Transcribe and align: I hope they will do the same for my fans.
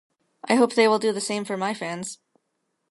I 0.45 0.55
hope 0.55 0.73
they 0.73 0.87
will 0.87 0.97
do 0.97 1.13
the 1.13 1.21
same 1.21 1.45
for 1.45 1.57
my 1.57 1.75
fans. 1.75 2.17